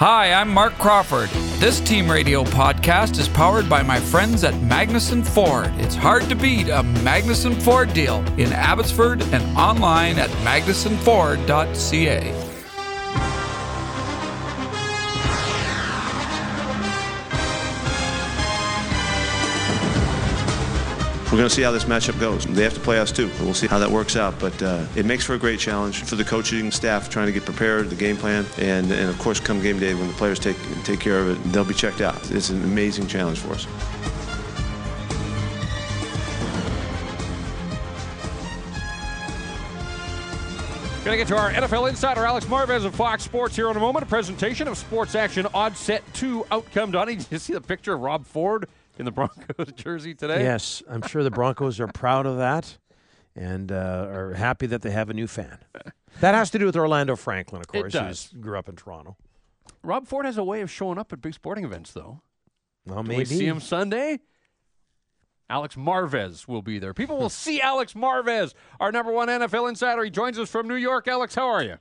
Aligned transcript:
Hi, 0.00 0.32
I'm 0.32 0.48
Mark 0.48 0.72
Crawford. 0.78 1.28
This 1.60 1.78
Team 1.78 2.10
Radio 2.10 2.42
podcast 2.42 3.18
is 3.18 3.28
powered 3.28 3.68
by 3.68 3.82
my 3.82 4.00
friends 4.00 4.44
at 4.44 4.54
Magnuson 4.54 5.22
Ford. 5.22 5.70
It's 5.76 5.94
hard 5.94 6.22
to 6.30 6.34
beat 6.34 6.70
a 6.70 6.82
Magnuson 7.04 7.60
Ford 7.60 7.92
deal 7.92 8.24
in 8.38 8.50
Abbotsford 8.50 9.20
and 9.34 9.58
online 9.58 10.18
at 10.18 10.30
magnusonford.ca. 10.42 12.49
We're 21.30 21.36
going 21.36 21.48
to 21.48 21.54
see 21.54 21.62
how 21.62 21.70
this 21.70 21.84
matchup 21.84 22.18
goes. 22.18 22.44
They 22.44 22.64
have 22.64 22.74
to 22.74 22.80
play 22.80 22.98
us 22.98 23.12
too. 23.12 23.30
We'll 23.38 23.54
see 23.54 23.68
how 23.68 23.78
that 23.78 23.88
works 23.88 24.16
out. 24.16 24.36
But 24.40 24.60
uh, 24.60 24.84
it 24.96 25.06
makes 25.06 25.24
for 25.24 25.34
a 25.34 25.38
great 25.38 25.60
challenge 25.60 26.02
for 26.02 26.16
the 26.16 26.24
coaching 26.24 26.72
staff 26.72 27.08
trying 27.08 27.26
to 27.26 27.32
get 27.32 27.44
prepared, 27.44 27.88
the 27.88 27.94
game 27.94 28.16
plan, 28.16 28.44
and, 28.58 28.90
and 28.90 29.08
of 29.08 29.16
course, 29.20 29.38
come 29.38 29.62
game 29.62 29.78
day 29.78 29.94
when 29.94 30.08
the 30.08 30.14
players 30.14 30.40
take 30.40 30.56
take 30.82 30.98
care 30.98 31.20
of 31.20 31.28
it, 31.28 31.52
they'll 31.52 31.64
be 31.64 31.72
checked 31.72 32.00
out. 32.00 32.16
It's 32.32 32.50
an 32.50 32.60
amazing 32.64 33.06
challenge 33.06 33.38
for 33.38 33.52
us. 33.52 33.64
Going 41.04 41.16
to 41.16 41.16
get 41.16 41.28
to 41.28 41.36
our 41.36 41.52
NFL 41.52 41.88
insider, 41.90 42.24
Alex 42.24 42.46
Marvez 42.46 42.84
of 42.84 42.92
Fox 42.96 43.22
Sports, 43.22 43.54
here 43.54 43.70
in 43.70 43.76
a 43.76 43.80
moment. 43.80 44.02
A 44.02 44.08
presentation 44.08 44.66
of 44.66 44.76
Sports 44.76 45.14
Action 45.14 45.46
Odd 45.54 45.76
Set 45.76 46.02
2 46.14 46.46
Outcome 46.50 46.90
Donnie. 46.90 47.14
Did 47.14 47.26
you 47.30 47.38
see 47.38 47.52
the 47.52 47.60
picture 47.60 47.94
of 47.94 48.00
Rob 48.00 48.26
Ford 48.26 48.68
in 49.00 49.04
the 49.06 49.10
Broncos 49.12 49.72
jersey 49.74 50.14
today? 50.14 50.42
Yes, 50.44 50.82
I'm 50.88 51.02
sure 51.02 51.24
the 51.24 51.30
Broncos 51.30 51.80
are 51.80 51.88
proud 51.88 52.26
of 52.26 52.36
that 52.38 52.78
and 53.34 53.72
uh, 53.72 54.06
are 54.10 54.34
happy 54.34 54.66
that 54.66 54.82
they 54.82 54.90
have 54.90 55.10
a 55.10 55.14
new 55.14 55.26
fan. 55.26 55.58
That 56.18 56.34
has 56.34 56.50
to 56.50 56.58
do 56.58 56.66
with 56.66 56.74
Orlando 56.76 57.14
Franklin, 57.14 57.60
of 57.60 57.68
course. 57.68 58.30
Who 58.32 58.40
grew 58.40 58.58
up 58.58 58.68
in 58.68 58.74
Toronto. 58.74 59.16
Rob 59.84 60.08
Ford 60.08 60.26
has 60.26 60.36
a 60.36 60.42
way 60.44 60.60
of 60.60 60.68
showing 60.68 60.98
up 60.98 61.12
at 61.12 61.20
big 61.22 61.34
sporting 61.34 61.64
events, 61.64 61.92
though. 61.92 62.20
Well, 62.84 63.04
Do 63.04 63.08
maybe. 63.10 63.18
we 63.20 63.24
see 63.26 63.46
him 63.46 63.60
Sunday? 63.60 64.18
Alex 65.48 65.76
Marvez 65.76 66.48
will 66.48 66.62
be 66.62 66.80
there. 66.80 66.92
People 66.92 67.16
will 67.16 67.28
see 67.30 67.60
Alex 67.60 67.94
Marvez, 67.94 68.54
our 68.80 68.90
number 68.90 69.12
one 69.12 69.28
NFL 69.28 69.68
insider. 69.68 70.02
He 70.02 70.10
joins 70.10 70.36
us 70.38 70.50
from 70.50 70.66
New 70.66 70.74
York. 70.74 71.06
Alex, 71.06 71.36
how 71.36 71.46
are 71.46 71.62
you? 71.62 71.76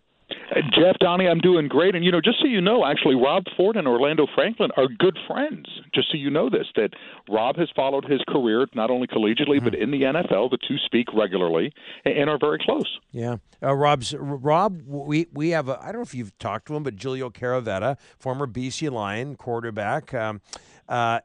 Jeff, 0.74 0.98
Donnie, 1.00 1.28
I'm 1.28 1.40
doing 1.40 1.68
great. 1.68 1.96
And, 1.96 2.04
you 2.04 2.12
know, 2.12 2.22
just 2.22 2.40
so 2.40 2.46
you 2.48 2.62
know, 2.62 2.86
actually, 2.86 3.16
Rob 3.16 3.44
Ford 3.56 3.76
and 3.78 3.88
Orlando 3.88 4.26
Franklin 4.36 4.72
are 4.78 4.88
good 4.88 5.18
friends. 5.28 5.68
Just 5.94 6.12
so 6.12 6.18
you 6.18 6.30
know 6.30 6.50
this, 6.50 6.68
that 6.76 6.90
Rob 7.30 7.56
has 7.58 7.70
followed 7.76 8.06
his 8.06 8.22
career, 8.28 8.66
not 8.74 8.90
only 8.90 9.08
collegiately, 9.08 9.64
but 9.64 9.76
in 9.76 9.92
the 9.92 10.02
NFL. 10.04 10.50
The 10.52 10.58
two 10.68 10.78
speak 10.86 11.08
regularly 11.14 11.72
and 12.06 12.18
and 12.18 12.30
are 12.30 12.38
very 12.40 12.60
close. 12.60 13.00
Yeah, 13.12 13.38
uh, 13.64 13.74
Rob's 13.74 14.14
Rob. 14.18 14.82
We 14.86 15.28
we 15.34 15.50
have 15.52 15.70
a. 15.70 15.80
I 15.82 15.86
don't 15.88 15.96
know 15.96 16.02
if 16.02 16.14
you've 16.14 16.38
talked 16.38 16.68
to 16.68 16.76
him, 16.76 16.84
but 16.84 16.96
Giulio 16.96 17.30
Caravatta, 17.30 17.98
former 18.20 18.46
BC 18.48 18.92
Lion 18.92 19.36
quarterback. 19.36 20.14
Um, 20.14 20.42
uh, 20.88 21.20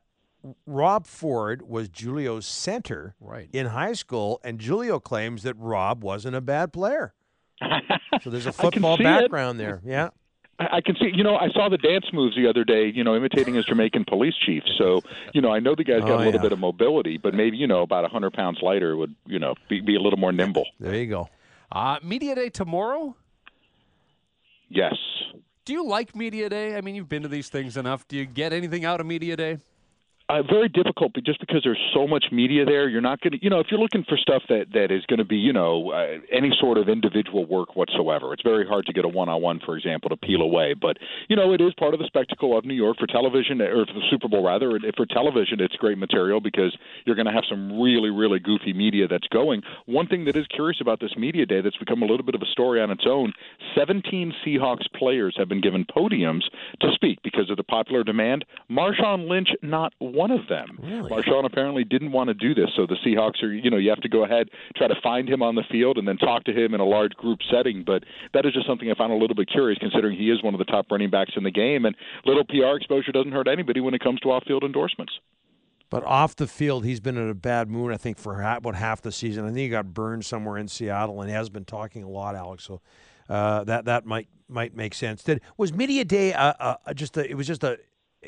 Rob 0.67 1.07
Ford 1.07 1.63
was 1.69 1.89
Giulio's 1.89 2.47
center 2.47 3.15
Right. 3.21 3.49
in 3.53 3.67
high 3.67 3.95
school, 3.95 4.41
and 4.45 4.61
Julio 4.61 5.01
claims 5.01 5.43
that 5.43 5.55
Rob 5.59 6.05
wasn't 6.05 6.37
a 6.37 6.41
bad 6.41 6.73
player. 6.73 7.15
So 8.23 8.31
there's 8.31 8.47
a 8.47 8.53
football 8.53 8.97
see 8.97 9.03
it. 9.03 9.07
background 9.07 9.59
there. 9.61 9.81
Yeah. 9.85 10.11
I 10.59 10.77
I 10.77 10.81
can 10.81 10.95
see, 10.97 11.11
you 11.13 11.25
know, 11.25 11.37
I 11.37 11.49
saw 11.51 11.69
the 11.69 11.77
dance 11.79 12.07
moves 12.13 12.37
the 12.37 12.47
other 12.49 12.65
day, 12.65 12.87
you 12.95 13.03
know, 13.05 13.17
imitating 13.17 13.55
his 13.55 13.65
Jamaican 13.65 14.05
police 14.07 14.35
chief. 14.47 14.63
So, 14.79 15.01
you 15.33 15.41
know, 15.41 15.53
I 15.53 15.59
know 15.61 15.75
the 15.75 15.83
guy's 15.85 16.01
got 16.03 16.11
Oh, 16.11 16.17
a 16.17 16.19
little 16.19 16.35
yeah. 16.35 16.43
bit 16.43 16.53
of 16.53 16.59
mobility, 16.61 17.19
but 17.19 17.35
maybe, 17.35 17.57
you 17.57 17.67
know, 17.67 17.83
about 17.83 18.01
a 18.05 18.09
100 18.09 18.33
pounds 18.33 18.59
lighter 18.63 18.97
would, 18.97 19.15
you 19.27 19.39
know, 19.41 19.55
be, 19.69 19.81
be 19.81 19.97
a 19.97 20.01
little 20.01 20.19
more 20.19 20.31
nimble. 20.33 20.67
There 20.79 20.95
you 20.95 21.07
go. 21.07 21.29
Uh, 21.73 21.99
Media 22.03 22.35
Day 22.37 22.51
tomorrow. 22.51 23.17
Yes. 24.69 24.95
Do 25.65 25.73
you 25.73 25.85
like 25.87 26.15
Media 26.15 26.49
Day? 26.49 26.77
I 26.77 26.81
mean, 26.83 26.95
you've 26.95 27.09
been 27.09 27.23
to 27.23 27.29
these 27.29 27.49
things 27.49 27.77
enough. 27.77 28.07
Do 28.07 28.17
you 28.17 28.25
get 28.27 28.53
anything 28.53 28.85
out 28.85 29.01
of 29.01 29.07
Media 29.07 29.37
Day? 29.37 29.59
Uh, 30.27 30.41
very 30.41 30.71
difficult, 30.71 31.13
just 31.23 31.39
because 31.39 31.61
there's 31.65 31.81
so 31.93 32.07
much 32.07 32.25
media 32.33 32.65
there, 32.65 32.89
you're 32.89 33.03
not 33.03 33.21
going 33.21 33.33
to, 33.33 33.39
you 33.45 33.51
know, 33.51 33.61
if 33.61 33.67
you're 33.71 33.79
looking 33.79 34.03
for 34.09 34.17
stuff 34.17 34.43
that 34.49 34.65
that 34.73 34.91
is 34.91 35.05
going 35.05 35.19
to 35.19 35.25
be, 35.25 35.37
you 35.37 35.53
know, 35.53 35.91
uh, 35.91 36.17
any 36.33 36.51
sort 36.59 36.79
of 36.79 36.89
individual 36.89 37.45
work 37.45 37.77
whatsoever, 37.77 38.33
it's 38.33 38.43
very 38.43 38.67
hard 38.67 38.87
to 38.87 38.95
get 38.95 39.05
a 39.05 39.09
one-on-one, 39.09 39.61
for 39.67 39.77
example, 39.77 40.09
to 40.09 40.17
peel 40.17 40.41
away. 40.41 40.73
But 40.73 40.97
you 41.29 41.37
know, 41.37 41.53
it 41.53 41.61
is 41.61 41.75
part 41.75 41.93
of 41.93 42.01
the 42.01 42.07
spectacle 42.07 42.57
of 42.57 42.65
New 42.65 42.73
York 42.73 42.97
for 42.99 43.07
television, 43.07 43.61
or 43.61 43.85
for 43.85 43.93
the 43.93 44.07
Super 44.11 44.27
Bowl 44.27 44.43
rather. 44.43 44.79
For 44.97 45.05
television, 45.05 45.61
it's 45.61 45.77
great 45.77 45.99
material 45.99 46.41
because 46.41 46.75
you're 47.05 47.17
going 47.17 47.27
to 47.27 47.33
have 47.33 47.45
some 47.47 47.79
really, 47.79 48.09
really 48.09 48.39
goofy 48.39 48.73
media 48.73 49.07
that's 49.07 49.29
going. 49.29 49.61
One 49.85 50.07
thing 50.07 50.25
that 50.25 50.37
is 50.37 50.47
curious 50.47 50.81
about 50.81 51.01
this 51.01 51.13
media 51.19 51.45
day 51.45 51.61
that's 51.61 51.77
become 51.77 52.03
a 52.03 52.07
little 52.07 52.25
bit 52.25 52.35
of 52.35 52.41
a 52.41 52.47
story 52.47 52.81
on 52.81 52.91
its 52.91 53.05
own: 53.07 53.35
17 53.77 54.33
Seahawks 54.43 54.91
players 54.97 55.35
have 55.37 55.51
been 55.51 55.61
given 55.61 55.85
podiums 55.85 56.45
to 56.81 56.89
speak 56.95 57.19
because 57.23 57.51
of 57.51 57.59
the 57.59 57.63
popular 57.63 58.03
demand. 58.03 58.47
Marshawn 58.71 59.29
Lynch, 59.29 59.51
not 59.61 59.93
one 60.15 60.31
of 60.31 60.47
them. 60.49 60.79
Really? 60.83 61.11
Marshawn 61.11 61.45
apparently 61.45 61.85
didn't 61.85 62.13
want 62.13 62.29
to 62.29 62.35
do 62.35 62.55
this, 62.55 62.71
so 62.77 62.87
the 62.87 62.97
Seahawks 63.05 63.43
are, 63.43 63.53
you 63.53 63.71
know, 63.71 63.77
you 63.77 63.91
have 63.91 64.01
to 64.01 64.09
go 64.09 64.25
ahead, 64.25 64.49
try 64.77 64.89
to 64.89 64.95
find 65.03 65.29
him 65.29 65.43
on 65.43 65.55
the 65.55 65.65
field, 65.71 65.99
and 65.99 66.07
then 66.07 66.17
talk 66.17 66.45
to 66.45 66.53
him 66.53 66.75
in 66.75 66.81
a 66.81 66.85
large 66.85 67.13
group 67.13 67.41
setting. 67.51 67.85
But 67.85 68.05
that 68.33 68.47
is 68.47 68.53
just 68.53 68.67
something 68.67 68.91
I 68.91 68.95
found 68.95 69.13
a 69.13 69.17
little 69.17 69.37
bit 69.37 69.49
curious, 69.51 69.79
considering 69.79 70.17
he 70.17 70.31
is 70.31 70.43
one 70.43 70.55
of 70.55 70.59
the 70.59 70.65
top 70.65 70.87
running 70.91 71.11
backs 71.11 71.33
in 71.37 71.45
the 71.45 71.51
game, 71.51 71.85
and 71.85 71.95
little 72.25 72.45
PR 72.45 72.77
exposure 72.77 73.13
doesn't 73.13 73.33
hurt 73.33 73.49
anybody 73.49 73.81
when 73.81 73.95
it 73.95 74.01
comes 74.01 74.21
to 74.21 74.31
off-field 74.31 74.65
endorsements. 74.65 75.13
But 75.91 76.03
off 76.05 76.35
the 76.35 76.47
field, 76.47 76.85
he's 76.85 77.01
been 77.01 77.17
in 77.17 77.29
a 77.29 77.35
bad 77.35 77.71
mood. 77.71 77.93
I 77.93 77.97
think 77.97 78.19
for 78.19 78.41
about 78.41 78.75
half 78.75 79.03
the 79.03 79.13
season. 79.13 79.45
I 79.45 79.49
think 79.49 79.59
he 79.59 79.69
got 79.69 79.95
burned 79.95 80.25
somewhere 80.25 80.59
in 80.59 80.67
Seattle, 80.67 81.21
and 81.21 81.31
he 81.31 81.37
has 81.37 81.49
been 81.51 81.65
talking 81.65 82.03
a 82.03 82.09
lot, 82.09 82.35
Alex. 82.35 82.65
So 82.65 82.81
uh, 83.29 83.65
that 83.65 83.85
that 83.85 84.05
might 84.05 84.29
might 84.49 84.75
make 84.75 84.95
sense. 84.95 85.23
Did 85.23 85.41
was 85.57 85.73
media 85.73 86.05
day 86.05 86.33
uh, 86.33 86.53
uh, 86.59 86.95
just 86.95 87.17
a, 87.17 87.31
it 87.31 87.35
was 87.35 87.47
just 87.47 87.63
a 87.63 87.79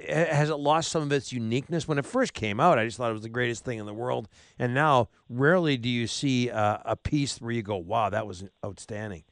has 0.08 0.50
it 0.50 0.56
lost 0.56 0.90
some 0.90 1.02
of 1.02 1.12
its 1.12 1.32
uniqueness 1.32 1.88
when 1.88 1.98
it 1.98 2.04
first 2.04 2.34
came 2.34 2.60
out? 2.60 2.78
I 2.78 2.84
just 2.84 2.98
thought 2.98 3.10
it 3.10 3.14
was 3.14 3.22
the 3.22 3.28
greatest 3.28 3.64
thing 3.64 3.78
in 3.78 3.86
the 3.86 3.94
world, 3.94 4.28
and 4.58 4.74
now 4.74 5.08
rarely 5.28 5.76
do 5.76 5.88
you 5.88 6.06
see 6.06 6.50
uh, 6.50 6.78
a 6.84 6.96
piece 6.96 7.40
where 7.40 7.52
you 7.52 7.62
go, 7.62 7.76
"Wow, 7.76 8.10
that 8.10 8.26
was 8.26 8.44
outstanding." 8.64 9.24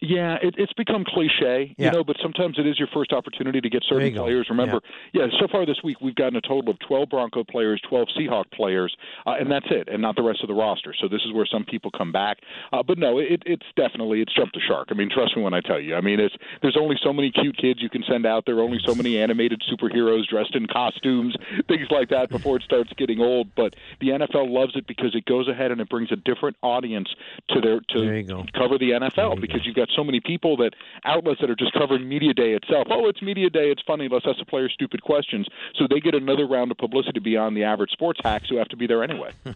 Yeah, 0.00 0.36
it, 0.40 0.54
it's 0.58 0.72
become 0.74 1.04
cliche, 1.04 1.74
Yeah. 1.76 1.86
you 1.86 1.90
know, 1.90 2.04
but 2.04 2.16
sometimes 2.22 2.58
it 2.58 2.66
is 2.66 2.78
your 2.78 2.88
first 2.94 3.12
opportunity 3.12 3.60
to 3.60 3.68
get 3.68 3.82
certain 3.88 4.14
players. 4.14 4.46
Remember, 4.48 4.80
yeah. 5.12 5.26
so 5.40 5.48
far 5.50 5.66
this 5.66 5.78
week 5.82 6.00
we've 6.00 6.14
gotten 6.14 6.36
a 6.36 6.40
total 6.40 6.70
of 6.70 6.78
12 6.86 7.08
Bronco 7.08 7.42
players, 7.42 7.80
12 7.88 8.08
Seahawk 8.16 8.50
players, 8.52 8.96
uh, 9.26 9.34
and 9.40 9.50
that's 9.50 9.66
it, 9.70 9.88
and 9.88 10.00
not 10.00 10.14
the 10.14 10.22
rest 10.22 10.42
of 10.42 10.48
the 10.48 10.54
roster. 10.54 10.94
So 11.00 11.08
this 11.08 11.22
is 11.26 11.32
where 11.32 11.46
some 11.46 11.64
people 11.64 11.90
come 11.90 12.12
back. 12.12 12.38
Uh, 12.72 12.82
but 12.82 12.98
no, 12.98 13.18
it, 13.18 13.42
it's 13.44 13.66
definitely 13.76 14.20
it's 14.20 14.32
jumped 14.34 14.54
the 14.54 14.60
shark. 14.60 14.88
I 14.90 14.94
mean, 14.94 15.10
trust 15.12 15.36
me 15.36 15.42
when 15.42 15.54
I 15.54 15.60
tell 15.60 15.80
you. 15.80 15.96
I 15.96 16.00
mean, 16.00 16.20
it's 16.20 16.34
there's 16.62 16.76
only 16.80 16.96
so 17.02 17.12
many 17.12 17.32
cute 17.32 17.56
kids 17.56 17.82
you 17.82 17.90
can 17.90 18.04
send 18.08 18.24
out 18.24 18.44
there, 18.46 18.60
only 18.60 18.78
so 18.86 18.94
many 18.94 19.18
animated 19.18 19.62
superheroes 19.70 20.28
dressed 20.28 20.54
in 20.54 20.66
costumes, 20.66 21.34
things 21.68 21.88
like 21.90 22.10
that 22.10 22.30
before 22.30 22.56
it 22.56 22.62
starts 22.62 22.92
getting 22.96 23.20
old. 23.20 23.48
But 23.56 23.74
the 24.00 24.10
NFL 24.10 24.50
loves 24.50 24.76
it 24.76 24.86
because 24.86 25.16
it 25.16 25.24
goes 25.24 25.48
ahead 25.48 25.72
and 25.72 25.80
it 25.80 25.88
brings 25.88 26.12
a 26.12 26.16
different 26.16 26.56
audience 26.62 27.08
to 27.50 27.60
their 27.60 27.80
to 27.94 28.22
go. 28.22 28.44
cover 28.54 28.78
the 28.78 28.90
NFL 28.90 29.40
because 29.40 29.66
you've 29.66 29.74
got 29.74 29.87
so 29.96 30.04
many 30.04 30.20
people 30.20 30.56
that 30.58 30.70
outlets 31.04 31.40
that 31.40 31.50
are 31.50 31.56
just 31.56 31.72
covering 31.72 32.08
media 32.08 32.34
day 32.34 32.52
itself. 32.52 32.86
Oh, 32.90 33.08
it's 33.08 33.22
media 33.22 33.50
day. 33.50 33.70
It's 33.70 33.82
funny. 33.86 34.08
Let's 34.10 34.26
ask 34.28 34.38
the 34.38 34.44
players 34.44 34.72
stupid 34.74 35.02
questions. 35.02 35.46
So 35.76 35.86
they 35.88 36.00
get 36.00 36.14
another 36.14 36.46
round 36.46 36.70
of 36.70 36.78
publicity 36.78 37.20
beyond 37.20 37.56
the 37.56 37.64
average 37.64 37.90
sports 37.90 38.20
hacks 38.22 38.48
who 38.48 38.56
have 38.56 38.68
to 38.68 38.76
be 38.76 38.86
there 38.86 39.02
anyway. 39.02 39.32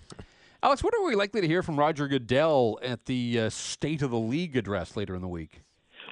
Alex, 0.63 0.85
what 0.85 0.95
are 0.95 1.05
we 1.05 1.17
likely 1.17 1.41
to 1.41 1.47
hear 1.49 1.63
from 1.63 1.77
Roger 1.77 2.07
Goodell 2.07 2.79
at 2.83 3.07
the 3.07 3.41
uh, 3.41 3.51
State 3.51 4.01
of 4.01 4.13
the 4.13 4.19
League 4.19 4.57
address 4.57 4.97
later 4.97 5.15
in 5.17 5.21
the 5.21 5.29
week? 5.29 5.63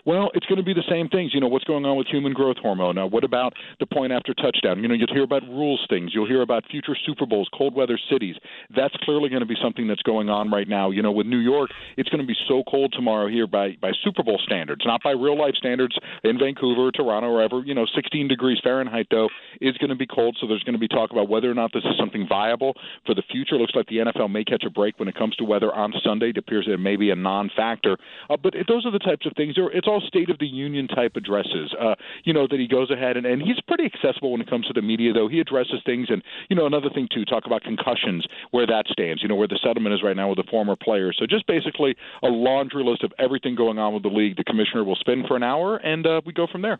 Well, 0.07 0.31
it's 0.35 0.47
going 0.47 0.59
to 0.59 0.65
be 0.65 0.75
the 0.75 0.85
same 0.89 1.09
things. 1.09 1.33
You 1.35 1.41
know, 1.41 1.49
what's 1.49 1.65
going 1.65 1.85
on 1.85 1.97
with 1.97 2.07
human 2.07 2.33
growth 2.33 2.57
hormone? 2.61 2.95
Now, 2.97 3.07
what 3.07 3.25
about 3.25 3.53
the 3.79 3.87
point 3.87 4.13
after 4.13 4.35
touchdown? 4.35 4.83
You 4.83 4.89
know, 4.89 4.95
you'll 4.95 5.13
hear 5.13 5.25
about 5.25 5.43
rules 5.43 5.85
things. 5.89 6.13
You'll 6.15 6.29
hear 6.29 6.43
about 6.43 6.65
future 6.71 6.97
Super 7.07 7.27
Bowls, 7.27 7.49
cold 7.57 7.75
weather 7.75 7.99
cities. 8.11 8.37
That's 8.75 8.95
clearly 9.03 9.29
going 9.29 9.41
to 9.41 9.47
be 9.47 9.57
something 9.63 9.87
that's 9.87 10.03
going 10.03 10.29
on 10.29 10.51
right 10.51 10.69
now. 10.69 10.91
You 10.91 11.03
know, 11.03 11.13
with 11.13 11.27
New 11.27 11.39
York, 11.39 11.71
it's 11.97 12.09
going 12.09 12.21
to 12.21 12.27
be 12.27 12.37
so 12.49 12.63
cold 12.69 12.93
tomorrow 12.97 13.29
here 13.29 13.47
by 13.47 13.77
by 13.81 13.93
Super 14.05 14.23
Bowl 14.23 14.41
standards, 14.45 14.83
not 14.85 15.03
by 15.03 15.11
real 15.11 15.39
life 15.39 15.55
standards 15.57 15.97
in 16.25 16.39
Vancouver, 16.39 16.91
Toronto, 16.91 17.33
wherever. 17.33 17.61
You 17.61 17.75
know, 17.75 17.87
16 17.95 18.29
degrees 18.29 18.59
Fahrenheit 18.63 19.07
though 19.11 19.29
is 19.61 19.77
going 19.79 19.91
to 19.91 19.97
be 19.97 20.07
cold. 20.07 20.37
So 20.41 20.47
there's 20.47 20.63
going 20.65 20.75
to 20.75 20.81
be 20.81 20.89
talk 20.89 21.11
about 21.11 21.29
whether 21.29 21.51
or 21.51 21.55
not 21.55 21.73
this 21.73 21.85
is 21.85 21.97
something 21.99 22.27
viable 22.29 22.75
for 23.07 23.15
the 23.15 23.23
future. 23.31 23.57
Looks 23.57 23.75
like 23.75 23.87
the 23.87 23.99
NFL 23.99 24.31
may 24.31 24.45
catch 24.45 24.65
a 24.65 24.71
break 24.71 24.99
when 24.99 25.09
it 25.09 25.15
comes 25.15 25.37
to 25.37 25.45
weather 25.45 25.73
on 25.75 25.93
Sunday. 26.05 26.31
It 26.31 26.39
appears 26.39 26.67
it 26.69 26.79
may 26.81 26.97
be 26.97 27.11
a 27.11 27.17
non-factor. 27.17 27.97
Uh, 28.29 28.37
but 28.43 28.55
it, 28.55 28.67
those 28.69 28.87
are 28.87 28.93
the 28.93 28.99
types 28.99 29.27
of 29.27 29.33
things. 29.37 29.55
It's 29.57 29.89
all 29.91 30.01
State 30.01 30.31
of 30.31 30.39
the 30.39 30.47
Union 30.47 30.89
type 30.89 31.13
addresses. 31.17 31.75
Uh, 31.79 31.95
you 32.25 32.33
know 32.33 32.47
that 32.49 32.59
he 32.59 32.67
goes 32.67 32.91
ahead 32.91 33.17
and, 33.17 33.27
and 33.27 33.43
he's 33.43 33.61
pretty 33.67 33.85
accessible 33.85 34.33
when 34.33 34.41
it 34.41 34.49
comes 34.49 34.67
to 34.67 34.73
the 34.73 34.83
media, 34.83 35.13
though. 35.13 35.29
He 35.29 35.41
addresses 35.41 35.81
things, 35.85 36.09
and 36.11 36.23
you 36.49 36.57
know 36.57 36.67
another 36.67 36.91
thing 36.95 37.09
too. 37.13 37.25
Talk 37.25 37.47
about 37.47 37.63
concussions, 37.63 38.27
where 38.51 38.67
that 38.67 38.85
stands. 38.91 39.23
You 39.23 39.29
know 39.29 39.37
where 39.37 39.49
the 39.49 39.59
settlement 39.63 39.95
is 39.95 40.03
right 40.03 40.17
now 40.17 40.29
with 40.29 40.37
the 40.37 40.51
former 40.51 40.77
players. 40.77 41.17
So 41.19 41.27
just 41.27 41.47
basically 41.47 41.97
a 42.23 42.29
laundry 42.29 42.85
list 42.85 43.03
of 43.05 43.13
everything 43.19 43.55
going 43.55 43.79
on 43.79 43.93
with 43.95 44.03
the 44.03 44.09
league. 44.09 44.37
The 44.37 44.45
commissioner 44.45 44.85
will 44.85 44.97
spin 44.97 45.25
for 45.27 45.37
an 45.37 45.43
hour, 45.43 45.77
and 45.77 46.07
uh, 46.07 46.21
we 46.25 46.33
go 46.33 46.47
from 46.47 46.63
there. 46.63 46.79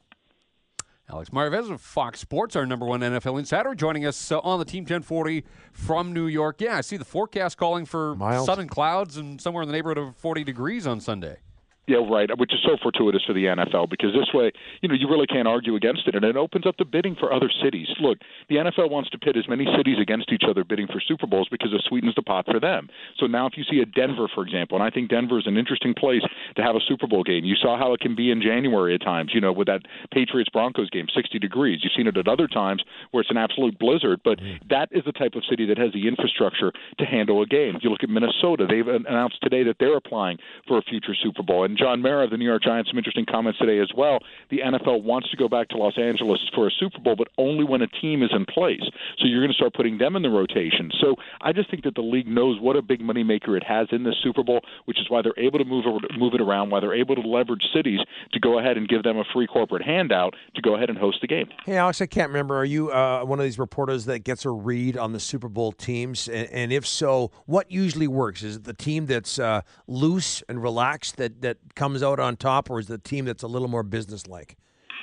Alex 1.11 1.31
Marvez 1.31 1.69
of 1.71 1.81
Fox 1.81 2.21
Sports, 2.21 2.55
our 2.55 2.65
number 2.65 2.87
one 2.87 3.01
NFL 3.01 3.37
insider, 3.41 3.75
joining 3.75 4.07
us 4.07 4.31
uh, 4.31 4.39
on 4.41 4.61
the 4.61 4.65
Team 4.65 4.83
1040 4.83 5.45
from 5.73 6.13
New 6.13 6.29
York. 6.29 6.61
Yeah, 6.61 6.77
I 6.77 6.83
see 6.83 6.97
the 6.97 7.05
forecast 7.05 7.57
calling 7.57 7.85
for 7.85 8.15
Mild. 8.15 8.47
sun 8.47 8.61
and 8.61 8.71
clouds 8.71 9.17
and 9.17 9.41
somewhere 9.41 9.63
in 9.63 9.69
the 9.69 9.73
neighborhood 9.73 9.99
of 9.99 10.17
40 10.17 10.45
degrees 10.45 10.87
on 10.87 11.01
Sunday. 11.01 11.39
Yeah, 11.87 11.99
right. 12.09 12.31
Which 12.39 12.53
is 12.55 12.61
so 12.63 12.77
fortuitous 12.81 13.23
for 13.27 13.33
the 13.33 13.47
NFL 13.47 13.91
because 13.91 14.13
this 14.13 14.31
way, 14.33 14.53
you 14.81 14.89
know, 14.89 14.95
you 14.95 15.09
really 15.09 15.27
can't 15.27 15.49
argue 15.49 15.75
against 15.75 16.07
it, 16.07 16.15
and 16.15 16.25
it 16.25 16.37
opens 16.37 16.67
up 16.67 16.77
the 16.79 16.85
bidding 16.85 17.17
for 17.19 17.33
other 17.33 17.51
cities. 17.63 17.89
Look, 18.01 18.19
the 18.49 18.57
NFL 18.57 18.91
wants 18.91 19.11
to 19.11 19.19
pit 19.19 19.37
as 19.37 19.49
many 19.49 19.67
cities 19.77 19.97
against 20.01 20.31
each 20.31 20.45
other 20.49 20.63
bidding 20.63 20.87
for 20.87 21.01
Super 21.01 21.27
Bowls 21.27 21.49
because 21.51 21.73
it 21.73 21.83
sweetens 21.89 22.15
the 22.15 22.23
pot 22.23 22.47
for 22.47 22.61
them. 22.61 22.89
So 23.19 23.27
now, 23.27 23.47
if 23.47 23.55
you 23.57 23.65
see 23.69 23.81
a 23.81 23.87
Denver, 23.87 24.29
for 24.33 24.45
example, 24.45 24.77
and 24.77 24.85
I 24.85 24.91
think 24.91 25.11
Denver 25.11 25.39
is 25.39 25.47
an 25.47 25.57
interesting 25.57 25.95
place 25.95 26.23
to 26.55 26.63
have 26.63 26.77
a 26.77 26.81
Super 26.87 27.09
Bowl 27.09 27.25
game. 27.25 27.45
You 27.45 27.57
saw 27.57 27.77
how 27.77 27.93
it 27.93 28.01
can 28.01 28.15
be 28.15 28.31
in 28.31 28.41
January 28.41 28.95
at 28.95 29.03
times. 29.03 29.33
You 29.35 29.41
know, 29.41 29.53
with 29.53 29.67
that 29.67 29.83
Patriots 30.13 30.51
Broncos 30.51 30.91
game, 30.91 31.07
60 31.13 31.39
degrees. 31.41 31.81
You've 31.83 31.93
seen 31.97 32.07
it 32.07 32.17
at 32.17 32.29
other 32.29 32.47
times 32.47 32.85
where 33.11 33.23
it's 33.23 33.31
an 33.31 33.37
absolute 33.37 33.79
blizzard. 33.79 34.21
But 34.23 34.39
mm. 34.39 34.59
that 34.69 34.91
is 34.93 35.03
the 35.05 35.13
type 35.13 35.35
of 35.35 35.43
city 35.49 35.67
that 35.67 35.79
has 35.79 35.93
the 35.93 36.07
infrastructure 36.07 36.73
to 36.99 37.05
handle 37.05 37.43
a 37.43 37.47
game. 37.47 37.79
You 37.83 37.91
look 37.91 38.05
at 38.05 38.11
Minnesota; 38.11 38.67
they've 38.69 38.87
announced 38.87 39.39
today 39.43 39.65
that 39.65 39.77
they're 39.81 39.97
applying 39.97 40.39
for 40.69 40.79
a 40.79 40.83
future 40.83 41.17
Super 41.21 41.43
Bowl. 41.43 41.65
And 41.65 41.80
John 41.81 42.03
Mara 42.03 42.25
of 42.25 42.31
the 42.31 42.37
New 42.37 42.45
York 42.45 42.63
Giants, 42.63 42.91
some 42.91 42.99
interesting 42.99 43.25
comments 43.25 43.59
today 43.59 43.79
as 43.79 43.91
well. 43.97 44.19
The 44.51 44.59
NFL 44.59 45.03
wants 45.03 45.31
to 45.31 45.37
go 45.37 45.49
back 45.49 45.69
to 45.71 45.77
Los 45.77 45.97
Angeles 45.99 46.41
for 46.55 46.67
a 46.67 46.71
Super 46.71 46.99
Bowl, 46.99 47.17
but 47.17 47.29
only 47.39 47.65
when 47.65 47.81
a 47.83 47.87
team 47.87 48.23
is 48.23 48.31
in 48.33 48.45
place. 48.45 48.83
So 49.19 49.27
you're 49.27 49.41
going 49.41 49.51
to 49.51 49.57
start 49.57 49.75
putting 49.75 49.99
them 49.99 50.17
in 50.17 50.23
the 50.23 50.29
rotation. 50.29 50.91
So 51.01 51.17
I 51.41 51.53
just 51.53 51.71
think 51.71 51.85
that 51.85 51.95
the 51.95 52.03
league 52.03 52.27
knows 52.27 52.61
what 52.61 52.77
a 52.77 52.83
big 52.83 53.01
moneymaker 53.01 53.57
it 53.57 53.65
has 53.65 53.89
in 53.93 54.05
this 54.05 54.15
Super 54.23 54.43
Bowl, 54.43 54.61
which 54.85 55.01
is 55.01 55.09
why 55.09 55.23
they're 55.23 55.39
able 55.39 55.59
to 55.59 55.65
move 55.65 55.85
move 56.19 56.35
it 56.35 56.41
around, 56.41 56.71
why 56.71 56.81
they're 56.81 56.95
able 56.95 57.15
to 57.15 57.23
leverage 57.23 57.63
cities 57.75 58.01
to 58.33 58.41
go 58.41 58.59
ahead 58.59 58.77
and 58.77 58.89
give 58.89 59.03
them 59.03 59.17
a 59.17 59.25
free 59.33 59.47
corporate 59.47 59.83
handout 59.83 60.35
to 60.55 60.63
go 60.63 60.77
ahead 60.77 60.91
and 60.91 60.99
host 60.99 61.19
the 61.21 61.27
game. 61.27 61.49
Hey, 61.65 61.77
Alex, 61.77 62.01
I 62.01 62.07
can't 62.07 62.29
remember. 62.29 62.57
Are 62.57 62.65
you 62.65 62.91
uh, 62.91 63.23
one 63.25 63.39
of 63.39 63.45
these 63.45 63.59
reporters 63.59 64.05
that 64.07 64.21
gets 64.21 64.45
a 64.45 64.51
read 64.51 64.97
on 64.97 65.13
the 65.13 65.21
Super 65.21 65.49
Bowl 65.49 65.73
teams? 65.73 66.29
And, 66.29 66.49
and 66.51 66.73
if 66.73 66.87
so, 66.87 67.31
what 67.47 67.71
usually 67.71 68.09
works? 68.09 68.43
Is 68.43 68.57
it 68.57 68.65
the 68.65 68.75
team 68.75 69.07
that's 69.07 69.39
uh, 69.39 69.63
loose 69.87 70.43
and 70.49 70.63
relaxed 70.63 71.17
that, 71.17 71.41
that 71.43 71.59
comes 71.75 72.03
out 72.03 72.21
on 72.21 72.37
top, 72.37 72.71
or 72.71 72.79
is 72.79 72.87
the 72.87 72.99
team 72.99 73.25
that's 73.25 73.43
a 73.43 73.49
little 73.49 73.69
more 73.69 73.83
businesslike? 73.83 74.57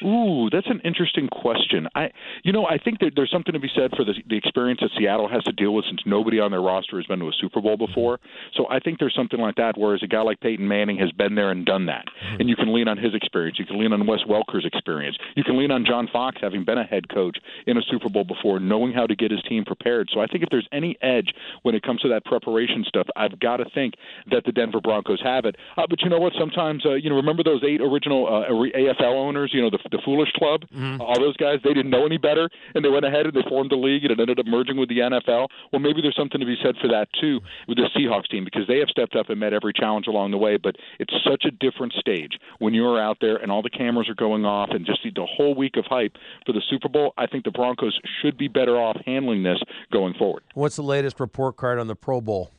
Ooh, 0.04 0.50
that's 0.52 0.68
an 0.68 0.82
interesting 0.84 1.28
question. 1.28 1.88
I, 1.96 2.12
you 2.44 2.52
know, 2.52 2.66
I 2.66 2.78
think 2.78 3.00
that 3.00 3.12
there's 3.16 3.32
something 3.32 3.54
to 3.54 3.60
be 3.60 3.70
said 3.76 3.92
for 3.96 4.04
the, 4.06 4.14
the 4.28 4.38
experience 4.38 4.80
that 4.82 4.92
Seattle 4.98 5.28
has 5.28 5.44
to 5.44 5.52
deal 5.52 5.74
with 5.74 5.86
since 5.86 6.02
nobody 6.06 6.40
on 6.40 6.52
their 6.52 6.62
roster 6.62 6.98
has 6.98 7.06
been 7.06 7.20
to 7.20 7.28
a 7.28 7.32
Super 7.40 7.62
Bowl 7.62 7.78
before. 7.78 8.20
So 8.56 8.68
I 8.70 8.80
think 8.80 9.00
there's 9.00 9.16
something 9.16 9.40
like 9.40 9.56
that. 9.56 9.78
Whereas 9.78 10.04
a 10.04 10.08
guy 10.08 10.22
like 10.22 10.40
Peyton 10.40 10.68
Manning 10.68 10.98
has 10.98 11.12
been 11.12 11.36
there 11.36 11.52
and 11.52 11.66
done 11.66 11.88
that, 11.88 12.06
mm-hmm. 12.06 12.42
and 12.42 12.50
you 12.50 12.56
can 12.56 12.74
lean 12.74 12.88
on 12.88 12.98
his 12.98 13.14
experience. 13.14 13.58
You 13.60 13.66
can 13.66 13.80
lean 13.80 13.94
on 13.94 14.06
Wes 14.06 14.20
Welker's 14.28 14.66
experience. 14.66 15.18
You 15.36 15.44
can 15.44 15.58
lean 15.58 15.72
on 15.72 15.86
John 15.86 16.08
Fox 16.12 16.38
having 16.42 16.64
been 16.64 16.78
a 16.78 16.84
head 16.84 17.10
coach 17.10 17.38
in 17.66 17.78
a 17.78 17.82
Super 17.90 18.10
Bowl 18.10 18.24
before, 18.24 18.60
knowing 18.60 18.94
how 18.94 19.08
to 19.08 19.16
get 19.16 19.32
his 19.32 19.42
team 19.44 19.66
prepared. 19.66 20.10
So 20.14 20.20
I 20.20 20.28
think 20.28 20.44
if 20.44 20.50
there's 20.50 20.68
any 20.72 20.98
edge 21.02 21.34
when 21.64 21.76
it 21.76 21.84
comes 21.84 22.02
to 22.02 22.10
that 22.10 22.26
preparation 22.26 22.86
stuff, 22.88 23.08
I've 23.16 23.40
got 23.40 23.58
to 23.58 23.66
think 23.74 23.96
that 24.32 24.44
the 24.46 24.52
Denver 24.52 24.82
Broncos 24.82 25.22
have 25.24 25.46
it. 25.46 25.56
Uh, 25.76 25.84
but 25.90 26.02
you 26.02 26.10
know 26.10 26.20
what? 26.20 26.34
Sometimes, 26.38 26.86
uh, 26.86 26.94
you 26.94 27.10
know, 27.10 27.16
remember 27.16 27.44
those 27.44 27.64
eight 27.64 27.82
original 27.82 28.28
uh, 28.28 28.52
AFL 28.52 29.16
owners? 29.16 29.52
You 29.54 29.62
know, 29.62 29.70
the 29.70 29.80
the 29.92 30.02
Foolish 30.04 30.32
Club. 30.34 30.62
Mm-hmm. 30.74 31.02
All 31.02 31.20
those 31.20 31.38
guys, 31.38 31.60
they 31.64 31.74
didn't 31.74 31.92
know 31.92 32.06
any 32.06 32.18
better, 32.18 32.50
and 32.76 32.84
they 32.84 32.90
went 32.90 33.06
ahead 33.06 33.26
and 33.26 33.34
they 33.34 33.48
formed 33.48 33.72
a 33.72 33.78
league, 33.78 34.04
and 34.04 34.12
it 34.12 34.20
ended 34.20 34.40
up 34.40 34.46
merging 34.46 34.78
with 34.78 34.90
the 34.90 35.00
NFL. 35.00 35.48
Well, 35.72 35.80
maybe 35.80 36.02
there's 36.02 36.16
something 36.16 36.40
to 36.40 36.46
be 36.46 36.58
said 36.64 36.76
for 36.82 36.88
that 36.90 37.08
too 37.20 37.40
with 37.68 37.78
the 37.78 37.90
Seahawks 37.96 38.30
team 38.30 38.44
because 38.44 38.68
they 38.68 38.80
have 38.80 38.90
stepped 38.90 39.16
up 39.16 39.30
and 39.30 39.40
met 39.40 39.54
every 39.54 39.74
challenge 39.74 40.08
along 40.08 40.32
the 40.32 40.38
way. 40.38 40.58
But 40.58 40.76
it's 41.00 41.14
such 41.24 41.46
a 41.46 41.52
different 41.52 41.94
stage 41.94 42.40
when 42.60 42.74
you're 42.74 43.00
out 43.00 43.18
there 43.22 43.38
and 43.38 43.52
all 43.52 43.62
the 43.62 43.70
cameras 43.70 44.10
are 44.10 44.16
going 44.16 44.46
off, 44.46 44.70
and 44.72 44.86
just 44.86 45.00
the 45.04 45.26
whole 45.26 45.56
week 45.56 45.78
of 45.78 45.86
hype 45.86 46.16
for 46.46 46.52
the 46.52 46.62
Super 46.70 46.90
Bowl. 46.90 47.14
I 47.18 47.28
think 47.28 47.44
the 47.44 47.52
Broncos 47.52 47.98
should 48.22 48.38
be 48.38 48.48
better 48.48 48.78
off 48.78 48.98
handling 49.06 49.44
this 49.44 49.60
going 49.92 50.14
forward. 50.16 50.44
What's 50.54 50.76
the 50.76 50.84
latest 50.84 51.20
report 51.20 51.58
card 51.58 51.80
on 51.80 51.88
the 51.88 51.96
Pro 51.96 52.22
Bowl? 52.22 52.52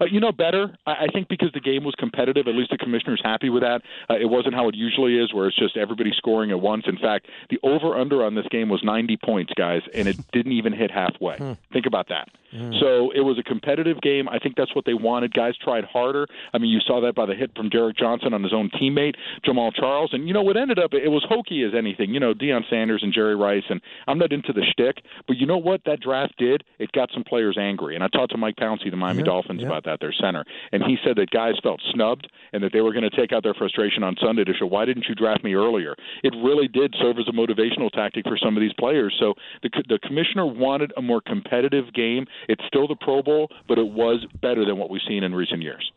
Uh, 0.00 0.04
you 0.06 0.20
know, 0.20 0.32
better. 0.32 0.76
I, 0.86 0.92
I 0.92 1.06
think 1.12 1.28
because 1.28 1.50
the 1.52 1.60
game 1.60 1.84
was 1.84 1.94
competitive, 1.96 2.46
at 2.46 2.54
least 2.54 2.70
the 2.70 2.78
commissioner's 2.78 3.20
happy 3.22 3.50
with 3.50 3.62
that. 3.62 3.82
Uh, 4.08 4.14
it 4.14 4.26
wasn't 4.26 4.54
how 4.54 4.68
it 4.68 4.74
usually 4.74 5.16
is, 5.18 5.32
where 5.32 5.48
it's 5.48 5.58
just 5.58 5.76
everybody 5.76 6.12
scoring 6.16 6.50
at 6.50 6.60
once. 6.60 6.84
In 6.86 6.96
fact, 6.98 7.26
the 7.50 7.58
over/under 7.62 8.24
on 8.24 8.34
this 8.34 8.46
game 8.50 8.68
was 8.68 8.82
90 8.82 9.16
points, 9.24 9.52
guys, 9.56 9.82
and 9.94 10.08
it 10.08 10.16
didn't 10.32 10.52
even 10.52 10.72
hit 10.72 10.90
halfway. 10.90 11.36
Hmm. 11.36 11.52
Think 11.72 11.86
about 11.86 12.08
that. 12.08 12.28
Mm. 12.54 12.80
So 12.80 13.10
it 13.14 13.20
was 13.20 13.38
a 13.38 13.42
competitive 13.42 14.00
game. 14.00 14.28
I 14.28 14.38
think 14.38 14.56
that's 14.56 14.74
what 14.74 14.84
they 14.84 14.94
wanted. 14.94 15.34
Guys 15.34 15.54
tried 15.62 15.84
harder. 15.84 16.26
I 16.52 16.58
mean, 16.58 16.70
you 16.70 16.80
saw 16.86 17.00
that 17.02 17.14
by 17.14 17.26
the 17.26 17.34
hit 17.34 17.50
from 17.56 17.68
Derrick 17.68 17.96
Johnson 17.96 18.32
on 18.32 18.42
his 18.42 18.52
own 18.52 18.70
teammate, 18.80 19.14
Jamaal 19.46 19.74
Charles. 19.74 20.10
And, 20.12 20.26
you 20.26 20.34
know, 20.34 20.42
what 20.42 20.56
ended 20.56 20.78
up, 20.78 20.92
it 20.94 21.08
was 21.08 21.24
hokey 21.28 21.62
as 21.64 21.72
anything. 21.76 22.12
You 22.12 22.20
know, 22.20 22.34
Deion 22.34 22.62
Sanders 22.70 23.00
and 23.02 23.12
Jerry 23.12 23.36
Rice. 23.36 23.64
And 23.68 23.80
I'm 24.06 24.18
not 24.18 24.32
into 24.32 24.52
the 24.52 24.64
shtick, 24.70 25.04
but 25.26 25.36
you 25.36 25.46
know 25.46 25.58
what 25.58 25.82
that 25.86 26.00
draft 26.00 26.34
did? 26.38 26.64
It 26.78 26.92
got 26.92 27.10
some 27.12 27.24
players 27.24 27.56
angry. 27.58 27.94
And 27.94 28.04
I 28.04 28.08
talked 28.08 28.32
to 28.32 28.38
Mike 28.38 28.56
Pouncey, 28.56 28.90
the 28.90 28.96
Miami 28.96 29.20
yeah, 29.20 29.26
Dolphins, 29.26 29.60
yeah. 29.60 29.66
about 29.66 29.84
that, 29.84 30.00
their 30.00 30.12
center. 30.12 30.44
And 30.72 30.82
he 30.82 30.96
said 31.04 31.16
that 31.16 31.30
guys 31.30 31.54
felt 31.62 31.80
snubbed 31.92 32.30
and 32.52 32.62
that 32.62 32.72
they 32.72 32.80
were 32.80 32.92
going 32.92 33.08
to 33.08 33.16
take 33.16 33.32
out 33.32 33.42
their 33.42 33.54
frustration 33.54 34.02
on 34.02 34.16
Sunday 34.20 34.44
to 34.44 34.52
show, 34.54 34.66
why 34.66 34.84
didn't 34.84 35.06
you 35.08 35.14
draft 35.14 35.44
me 35.44 35.54
earlier? 35.54 35.94
It 36.22 36.34
really 36.42 36.68
did 36.68 36.94
serve 37.00 37.18
as 37.18 37.28
a 37.28 37.32
motivational 37.32 37.90
tactic 37.90 38.24
for 38.24 38.38
some 38.38 38.56
of 38.56 38.60
these 38.60 38.72
players. 38.78 39.14
So 39.18 39.34
the, 39.62 39.70
the 39.88 39.98
commissioner 40.02 40.46
wanted 40.46 40.92
a 40.96 41.02
more 41.02 41.20
competitive 41.20 41.92
game. 41.92 42.26
It's 42.48 42.62
still 42.66 42.86
the 42.86 42.96
Pro 42.96 43.22
Bowl, 43.22 43.48
but 43.66 43.78
it 43.78 43.88
was 43.88 44.24
better 44.40 44.64
than 44.64 44.78
what 44.78 44.90
we've 44.90 45.02
seen 45.06 45.24
in 45.24 45.34
recent 45.34 45.62
years. 45.62 45.90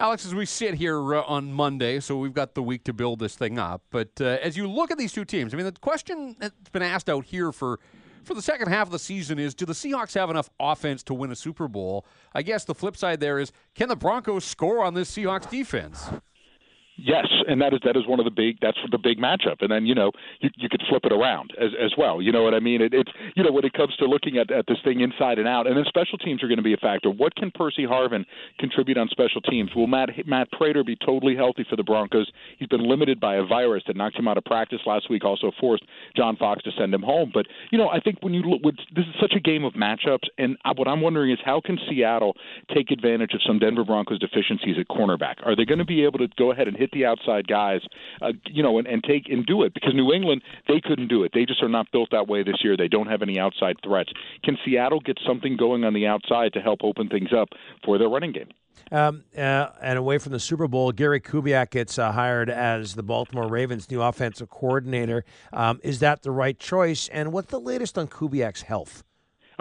Alex, 0.00 0.26
as 0.26 0.34
we 0.34 0.46
sit 0.46 0.74
here 0.74 1.14
uh, 1.14 1.22
on 1.22 1.52
Monday, 1.52 2.00
so 2.00 2.16
we've 2.16 2.34
got 2.34 2.54
the 2.54 2.62
week 2.62 2.82
to 2.84 2.92
build 2.92 3.20
this 3.20 3.36
thing 3.36 3.58
up. 3.58 3.82
But 3.90 4.10
uh, 4.20 4.38
as 4.42 4.56
you 4.56 4.68
look 4.68 4.90
at 4.90 4.98
these 4.98 5.12
two 5.12 5.24
teams, 5.24 5.54
I 5.54 5.56
mean, 5.56 5.66
the 5.66 5.72
question 5.72 6.34
that's 6.40 6.70
been 6.70 6.82
asked 6.82 7.08
out 7.08 7.24
here 7.26 7.52
for 7.52 7.78
for 8.24 8.34
the 8.34 8.42
second 8.42 8.68
half 8.68 8.88
of 8.88 8.92
the 8.92 8.98
season 8.98 9.38
is: 9.38 9.54
Do 9.54 9.64
the 9.64 9.72
Seahawks 9.72 10.14
have 10.14 10.28
enough 10.28 10.50
offense 10.58 11.02
to 11.04 11.14
win 11.14 11.30
a 11.30 11.36
Super 11.36 11.68
Bowl? 11.68 12.04
I 12.34 12.42
guess 12.42 12.64
the 12.64 12.74
flip 12.74 12.96
side 12.96 13.20
there 13.20 13.38
is: 13.38 13.52
Can 13.74 13.88
the 13.88 13.96
Broncos 13.96 14.44
score 14.44 14.82
on 14.84 14.94
this 14.94 15.10
Seahawks 15.10 15.48
defense? 15.48 16.08
Yes, 16.96 17.26
and 17.48 17.60
that 17.62 17.72
is 17.72 17.80
that 17.84 17.96
is 17.96 18.06
one 18.06 18.20
of 18.20 18.24
the 18.24 18.30
big 18.30 18.58
that's 18.60 18.76
the 18.90 18.98
big 18.98 19.18
matchup, 19.18 19.62
and 19.62 19.70
then 19.72 19.86
you 19.86 19.94
know 19.94 20.12
you 20.40 20.50
you 20.56 20.68
could 20.68 20.82
flip 20.90 21.04
it 21.04 21.12
around 21.12 21.52
as 21.58 21.70
as 21.82 21.92
well. 21.96 22.20
You 22.20 22.32
know 22.32 22.42
what 22.42 22.52
I 22.52 22.60
mean? 22.60 22.82
It, 22.82 22.92
it's 22.92 23.10
you 23.34 23.42
know 23.42 23.50
when 23.50 23.64
it 23.64 23.72
comes 23.72 23.96
to 23.96 24.04
looking 24.04 24.36
at 24.36 24.50
at 24.50 24.66
this 24.68 24.76
thing 24.84 25.00
inside 25.00 25.38
and 25.38 25.48
out, 25.48 25.66
and 25.66 25.74
then 25.74 25.84
special 25.88 26.18
teams 26.18 26.42
are 26.42 26.48
going 26.48 26.58
to 26.58 26.62
be 26.62 26.74
a 26.74 26.76
factor. 26.76 27.08
What 27.08 27.34
can 27.34 27.50
Percy 27.50 27.86
Harvin 27.86 28.26
contribute 28.58 28.98
on 28.98 29.08
special 29.08 29.40
teams? 29.40 29.70
Will 29.74 29.86
Matt 29.86 30.10
Matt 30.26 30.52
Prater 30.52 30.84
be 30.84 30.96
totally 30.96 31.34
healthy 31.34 31.64
for 31.68 31.76
the 31.76 31.82
Broncos? 31.82 32.30
He's 32.58 32.68
been 32.68 32.86
limited 32.86 33.18
by 33.18 33.36
a 33.36 33.44
virus 33.44 33.82
that 33.86 33.96
knocked 33.96 34.16
him 34.16 34.28
out 34.28 34.36
of 34.36 34.44
practice 34.44 34.80
last 34.84 35.08
week. 35.08 35.24
Also 35.24 35.50
forced 35.58 35.84
John 36.14 36.36
Fox 36.36 36.62
to 36.64 36.72
send 36.78 36.92
him 36.92 37.02
home. 37.02 37.30
But 37.32 37.46
you 37.70 37.78
know 37.78 37.88
I 37.88 38.00
think 38.00 38.18
when 38.20 38.34
you 38.34 38.42
look, 38.42 38.62
this 38.94 39.06
is 39.06 39.14
such 39.18 39.32
a 39.34 39.40
game 39.40 39.64
of 39.64 39.72
matchups, 39.72 40.28
and 40.36 40.58
what 40.76 40.88
I'm 40.88 41.00
wondering 41.00 41.30
is 41.30 41.38
how 41.42 41.62
can 41.64 41.78
Seattle 41.88 42.36
take 42.74 42.90
advantage 42.90 43.32
of 43.32 43.40
some 43.46 43.58
Denver 43.58 43.84
Broncos 43.84 44.18
deficiencies 44.18 44.76
at 44.78 44.88
cornerback? 44.88 45.36
Are 45.46 45.56
they 45.56 45.64
going 45.64 45.78
to 45.78 45.86
be 45.86 46.04
able 46.04 46.18
to 46.18 46.28
go 46.36 46.52
ahead 46.52 46.68
and 46.68 46.81
hit 46.82 46.90
the 46.92 47.06
outside 47.06 47.46
guys, 47.46 47.80
uh, 48.20 48.32
you 48.46 48.62
know, 48.62 48.78
and, 48.78 48.86
and 48.86 49.02
take 49.04 49.28
and 49.28 49.46
do 49.46 49.62
it 49.62 49.72
because 49.74 49.94
New 49.94 50.12
England 50.12 50.42
they 50.68 50.80
couldn't 50.80 51.08
do 51.08 51.22
it. 51.22 51.32
They 51.32 51.44
just 51.44 51.62
are 51.62 51.68
not 51.68 51.86
built 51.92 52.10
that 52.10 52.28
way 52.28 52.42
this 52.42 52.62
year. 52.62 52.76
They 52.76 52.88
don't 52.88 53.06
have 53.06 53.22
any 53.22 53.38
outside 53.38 53.76
threats. 53.84 54.10
Can 54.44 54.58
Seattle 54.64 55.00
get 55.00 55.18
something 55.26 55.56
going 55.56 55.84
on 55.84 55.94
the 55.94 56.06
outside 56.06 56.52
to 56.54 56.60
help 56.60 56.80
open 56.82 57.08
things 57.08 57.30
up 57.32 57.48
for 57.84 57.98
their 57.98 58.08
running 58.08 58.32
game? 58.32 58.48
Um, 58.90 59.24
uh, 59.36 59.68
and 59.80 59.98
away 59.98 60.18
from 60.18 60.32
the 60.32 60.40
Super 60.40 60.68
Bowl, 60.68 60.92
Gary 60.92 61.20
Kubiak 61.20 61.70
gets 61.70 61.98
uh, 61.98 62.12
hired 62.12 62.50
as 62.50 62.94
the 62.94 63.02
Baltimore 63.02 63.48
Ravens' 63.48 63.90
new 63.90 64.02
offensive 64.02 64.50
coordinator. 64.50 65.24
Um, 65.52 65.80
is 65.82 66.00
that 66.00 66.22
the 66.22 66.30
right 66.30 66.58
choice? 66.58 67.08
And 67.08 67.32
what's 67.32 67.50
the 67.50 67.60
latest 67.60 67.96
on 67.96 68.08
Kubiak's 68.08 68.62
health? 68.62 69.04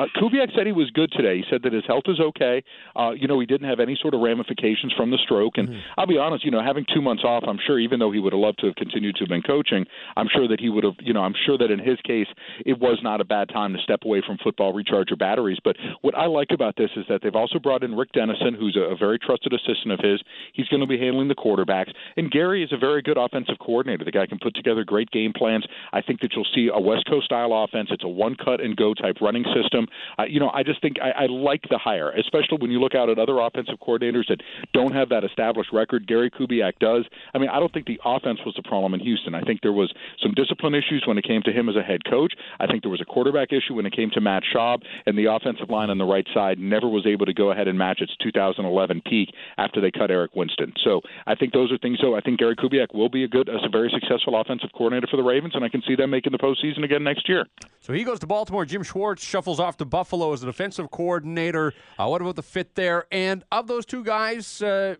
Uh, 0.01 0.05
Kubiak 0.19 0.49
said 0.55 0.65
he 0.65 0.71
was 0.71 0.89
good 0.91 1.11
today. 1.11 1.37
He 1.37 1.43
said 1.49 1.61
that 1.63 1.73
his 1.73 1.83
health 1.85 2.05
is 2.07 2.19
okay. 2.19 2.63
Uh, 2.95 3.11
you 3.11 3.27
know, 3.27 3.39
he 3.39 3.45
didn't 3.45 3.69
have 3.69 3.79
any 3.79 3.97
sort 4.01 4.15
of 4.15 4.21
ramifications 4.21 4.93
from 4.97 5.11
the 5.11 5.17
stroke. 5.23 5.57
And 5.57 5.69
mm-hmm. 5.69 5.79
I'll 5.99 6.07
be 6.07 6.17
honest, 6.17 6.43
you 6.43 6.49
know, 6.49 6.63
having 6.63 6.85
two 6.91 7.01
months 7.01 7.23
off, 7.23 7.43
I'm 7.47 7.59
sure, 7.65 7.79
even 7.79 7.99
though 7.99 8.11
he 8.11 8.19
would 8.19 8.33
have 8.33 8.39
loved 8.39 8.59
to 8.59 8.65
have 8.65 8.75
continued 8.75 9.15
to 9.15 9.19
have 9.25 9.29
been 9.29 9.43
coaching, 9.43 9.85
I'm 10.17 10.27
sure 10.33 10.47
that 10.47 10.59
he 10.59 10.69
would 10.69 10.83
have, 10.83 10.95
you 11.01 11.13
know, 11.13 11.21
I'm 11.21 11.35
sure 11.45 11.57
that 11.57 11.69
in 11.69 11.77
his 11.77 11.99
case, 12.01 12.27
it 12.65 12.79
was 12.79 12.99
not 13.03 13.21
a 13.21 13.23
bad 13.23 13.49
time 13.49 13.73
to 13.73 13.79
step 13.83 14.01
away 14.03 14.23
from 14.25 14.39
football, 14.43 14.73
recharge 14.73 15.09
your 15.09 15.17
batteries. 15.17 15.59
But 15.63 15.75
what 16.01 16.15
I 16.15 16.25
like 16.25 16.49
about 16.51 16.75
this 16.77 16.89
is 16.95 17.05
that 17.07 17.21
they've 17.21 17.35
also 17.35 17.59
brought 17.59 17.83
in 17.83 17.93
Rick 17.93 18.13
Dennison, 18.13 18.55
who's 18.55 18.75
a, 18.75 18.93
a 18.93 18.97
very 18.97 19.19
trusted 19.19 19.53
assistant 19.53 19.91
of 19.91 19.99
his. 19.99 20.19
He's 20.53 20.67
going 20.69 20.81
to 20.81 20.87
be 20.87 20.97
handling 20.97 21.27
the 21.27 21.35
quarterbacks. 21.35 21.91
And 22.17 22.31
Gary 22.31 22.63
is 22.63 22.73
a 22.73 22.77
very 22.77 23.03
good 23.03 23.17
offensive 23.17 23.59
coordinator. 23.59 24.03
The 24.03 24.11
guy 24.11 24.25
can 24.25 24.39
put 24.39 24.55
together 24.55 24.83
great 24.83 25.11
game 25.11 25.33
plans. 25.35 25.65
I 25.93 26.01
think 26.01 26.21
that 26.21 26.31
you'll 26.35 26.47
see 26.55 26.69
a 26.73 26.79
West 26.79 27.05
Coast 27.07 27.25
style 27.25 27.53
offense. 27.53 27.89
It's 27.91 28.03
a 28.03 28.07
one 28.07 28.35
cut 28.35 28.61
and 28.61 28.75
go 28.75 28.93
type 28.93 29.17
running 29.21 29.45
system. 29.53 29.87
Uh, 30.17 30.23
you 30.23 30.39
know, 30.39 30.49
I 30.53 30.63
just 30.63 30.81
think 30.81 30.97
I, 31.01 31.23
I 31.23 31.25
like 31.27 31.61
the 31.69 31.77
hire, 31.77 32.11
especially 32.11 32.57
when 32.59 32.71
you 32.71 32.79
look 32.79 32.95
out 32.95 33.09
at 33.09 33.19
other 33.19 33.39
offensive 33.39 33.75
coordinators 33.79 34.27
that 34.29 34.41
don't 34.73 34.93
have 34.93 35.09
that 35.09 35.23
established 35.23 35.71
record. 35.73 36.07
Gary 36.07 36.29
Kubiak 36.29 36.73
does. 36.79 37.05
I 37.33 37.37
mean, 37.37 37.49
I 37.49 37.59
don't 37.59 37.71
think 37.73 37.85
the 37.85 37.99
offense 38.05 38.39
was 38.45 38.55
the 38.55 38.63
problem 38.63 38.93
in 38.93 38.99
Houston. 38.99 39.35
I 39.35 39.41
think 39.41 39.61
there 39.61 39.73
was 39.73 39.91
some 40.21 40.33
discipline 40.33 40.75
issues 40.75 41.03
when 41.05 41.17
it 41.17 41.23
came 41.23 41.41
to 41.43 41.51
him 41.51 41.69
as 41.69 41.75
a 41.75 41.83
head 41.83 42.01
coach. 42.09 42.33
I 42.59 42.67
think 42.67 42.83
there 42.83 42.91
was 42.91 43.01
a 43.01 43.05
quarterback 43.05 43.51
issue 43.51 43.75
when 43.75 43.85
it 43.85 43.95
came 43.95 44.09
to 44.11 44.21
Matt 44.21 44.43
Schaub, 44.53 44.81
and 45.05 45.17
the 45.17 45.25
offensive 45.25 45.69
line 45.69 45.89
on 45.89 45.97
the 45.97 46.05
right 46.05 46.27
side 46.33 46.59
never 46.59 46.87
was 46.87 47.05
able 47.05 47.25
to 47.25 47.33
go 47.33 47.51
ahead 47.51 47.67
and 47.67 47.77
match 47.77 48.01
its 48.01 48.13
2011 48.21 49.01
peak 49.05 49.33
after 49.57 49.81
they 49.81 49.91
cut 49.91 50.11
Eric 50.11 50.35
Winston. 50.35 50.73
So 50.83 51.01
I 51.25 51.35
think 51.35 51.53
those 51.53 51.71
are 51.71 51.77
things. 51.77 51.99
So 52.01 52.15
I 52.15 52.21
think 52.21 52.39
Gary 52.39 52.55
Kubiak 52.55 52.93
will 52.93 53.09
be 53.09 53.23
a 53.23 53.27
good, 53.27 53.49
a 53.49 53.69
very 53.69 53.91
successful 53.93 54.39
offensive 54.39 54.69
coordinator 54.73 55.07
for 55.09 55.17
the 55.17 55.23
Ravens, 55.23 55.55
and 55.55 55.63
I 55.63 55.69
can 55.69 55.81
see 55.87 55.95
them 55.95 56.09
making 56.09 56.31
the 56.31 56.37
postseason 56.37 56.83
again 56.83 57.03
next 57.03 57.27
year. 57.27 57.45
So 57.81 57.93
he 57.93 58.03
goes 58.03 58.19
to 58.19 58.27
Baltimore. 58.27 58.65
Jim 58.65 58.83
Schwartz 58.83 59.23
shuffles 59.23 59.59
off 59.59 59.70
to 59.77 59.85
Buffalo 59.85 60.33
as 60.33 60.41
the 60.41 60.47
defensive 60.47 60.91
coordinator. 60.91 61.73
Uh, 61.97 62.07
what 62.07 62.21
about 62.21 62.35
the 62.35 62.43
fit 62.43 62.75
there? 62.75 63.05
And 63.11 63.43
of 63.51 63.67
those 63.67 63.85
two 63.85 64.03
guys, 64.03 64.61
uh, 64.61 64.95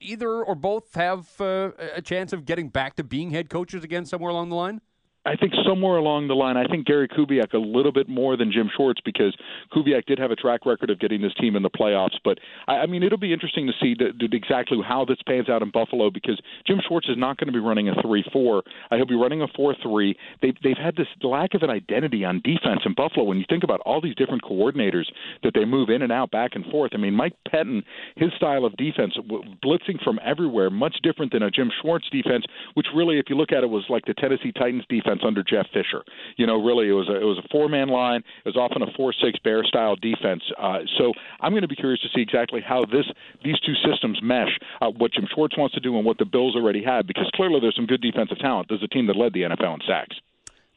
either 0.00 0.42
or 0.42 0.54
both 0.54 0.94
have 0.94 1.28
uh, 1.40 1.70
a 1.94 2.02
chance 2.02 2.32
of 2.32 2.44
getting 2.44 2.68
back 2.68 2.96
to 2.96 3.04
being 3.04 3.30
head 3.30 3.48
coaches 3.48 3.84
again 3.84 4.04
somewhere 4.04 4.30
along 4.30 4.48
the 4.50 4.56
line? 4.56 4.80
I 5.24 5.36
think 5.36 5.52
somewhere 5.64 5.98
along 5.98 6.26
the 6.26 6.34
line, 6.34 6.56
I 6.56 6.66
think 6.66 6.84
Gary 6.84 7.06
Kubiak 7.06 7.54
a 7.54 7.58
little 7.58 7.92
bit 7.92 8.08
more 8.08 8.36
than 8.36 8.50
Jim 8.50 8.68
Schwartz 8.74 9.00
because 9.04 9.36
Kubiak 9.72 10.04
did 10.06 10.18
have 10.18 10.32
a 10.32 10.36
track 10.36 10.66
record 10.66 10.90
of 10.90 10.98
getting 10.98 11.22
this 11.22 11.32
team 11.40 11.54
in 11.54 11.62
the 11.62 11.70
playoffs. 11.70 12.18
But 12.24 12.38
I, 12.66 12.78
I 12.78 12.86
mean, 12.86 13.04
it'll 13.04 13.18
be 13.18 13.32
interesting 13.32 13.68
to 13.68 13.72
see 13.80 13.94
the, 13.96 14.10
the, 14.18 14.36
exactly 14.36 14.78
how 14.84 15.04
this 15.04 15.18
pans 15.24 15.48
out 15.48 15.62
in 15.62 15.70
Buffalo 15.70 16.10
because 16.10 16.40
Jim 16.66 16.80
Schwartz 16.86 17.08
is 17.08 17.16
not 17.16 17.36
going 17.36 17.46
to 17.46 17.52
be 17.52 17.60
running 17.60 17.88
a 17.88 17.94
three-four. 18.02 18.64
Uh, 18.90 18.96
he'll 18.96 19.06
be 19.06 19.14
running 19.14 19.42
a 19.42 19.46
four-three. 19.54 20.16
They've 20.40 20.56
they've 20.64 20.76
had 20.76 20.96
this 20.96 21.06
lack 21.22 21.54
of 21.54 21.62
an 21.62 21.70
identity 21.70 22.24
on 22.24 22.40
defense 22.42 22.80
in 22.84 22.94
Buffalo. 22.94 23.24
When 23.24 23.38
you 23.38 23.44
think 23.48 23.62
about 23.62 23.80
all 23.86 24.00
these 24.00 24.16
different 24.16 24.42
coordinators 24.42 25.06
that 25.44 25.52
they 25.54 25.64
move 25.64 25.88
in 25.88 26.02
and 26.02 26.10
out, 26.10 26.32
back 26.32 26.52
and 26.54 26.64
forth. 26.66 26.92
I 26.94 26.96
mean, 26.96 27.14
Mike 27.14 27.34
Pettine, 27.48 27.84
his 28.16 28.30
style 28.36 28.64
of 28.64 28.76
defense, 28.76 29.16
blitzing 29.64 30.02
from 30.02 30.18
everywhere, 30.24 30.68
much 30.68 30.96
different 31.04 31.32
than 31.32 31.44
a 31.44 31.50
Jim 31.50 31.70
Schwartz 31.80 32.10
defense, 32.10 32.44
which 32.74 32.86
really, 32.92 33.20
if 33.20 33.26
you 33.28 33.36
look 33.36 33.52
at 33.52 33.62
it, 33.62 33.70
was 33.70 33.84
like 33.88 34.04
the 34.06 34.14
Tennessee 34.14 34.50
Titans 34.50 34.84
defense 34.88 35.11
defense 35.12 35.24
under 35.26 35.42
Jeff 35.42 35.66
Fisher. 35.72 36.04
You 36.36 36.46
know, 36.46 36.62
really, 36.62 36.88
it 36.88 36.92
was 36.92 37.08
a, 37.08 37.16
it 37.16 37.24
was 37.24 37.38
a 37.38 37.48
four 37.50 37.68
man 37.68 37.88
line. 37.88 38.22
It 38.44 38.48
was 38.48 38.56
often 38.56 38.82
a 38.82 38.92
four 38.96 39.12
six 39.12 39.38
bear 39.40 39.64
style 39.64 39.96
defense. 39.96 40.42
Uh, 40.58 40.80
so 40.98 41.12
I'm 41.40 41.52
going 41.52 41.62
to 41.62 41.68
be 41.68 41.76
curious 41.76 42.00
to 42.02 42.08
see 42.14 42.22
exactly 42.22 42.60
how 42.60 42.84
this 42.84 43.06
these 43.44 43.58
two 43.60 43.74
systems 43.88 44.18
mesh. 44.22 44.58
Uh, 44.80 44.90
what 44.90 45.12
Jim 45.12 45.26
Schwartz 45.34 45.56
wants 45.56 45.74
to 45.74 45.80
do 45.80 45.96
and 45.96 46.04
what 46.04 46.18
the 46.18 46.24
Bills 46.24 46.56
already 46.56 46.82
had, 46.82 47.06
because 47.06 47.30
clearly 47.34 47.60
there's 47.60 47.76
some 47.76 47.86
good 47.86 48.00
defensive 48.00 48.38
talent. 48.38 48.68
There's 48.68 48.82
a 48.82 48.88
team 48.88 49.06
that 49.06 49.16
led 49.16 49.32
the 49.32 49.42
NFL 49.42 49.74
in 49.74 49.80
sacks. 49.86 50.16